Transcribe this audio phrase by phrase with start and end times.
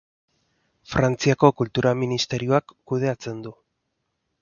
[0.93, 3.57] Frantziako Kultura Ministerioak kudeatzen du.